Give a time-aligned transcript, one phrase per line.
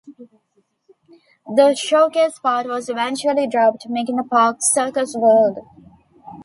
[1.45, 5.59] The Showcase part was eventually dropped, making the park "Circus World".